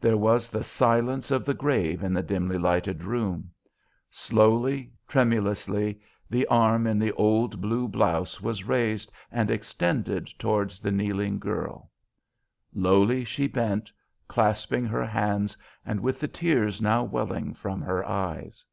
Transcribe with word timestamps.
There 0.00 0.16
was 0.16 0.48
the 0.48 0.64
silence 0.64 1.30
of 1.30 1.44
the 1.44 1.52
grave 1.52 2.02
in 2.02 2.14
the 2.14 2.22
dimly 2.22 2.56
lighted 2.56 3.04
room. 3.04 3.50
Slowly, 4.10 4.94
tremulously 5.06 6.00
the 6.30 6.46
arm 6.46 6.86
in 6.86 6.98
the 6.98 7.12
old 7.12 7.60
blue 7.60 7.86
blouse 7.86 8.40
was 8.40 8.64
raised 8.64 9.12
and 9.30 9.50
extended 9.50 10.26
towards 10.38 10.80
the 10.80 10.90
kneeling 10.90 11.38
girl. 11.38 11.90
Lowly 12.72 13.26
she 13.26 13.46
bent, 13.46 13.92
clasping 14.26 14.86
her 14.86 15.04
hands 15.04 15.54
and 15.84 16.00
with 16.00 16.18
the 16.18 16.28
tears 16.28 16.80
now 16.80 17.04
welling 17.04 17.52
from 17.52 17.82
her 17.82 18.02
eyes. 18.06 18.64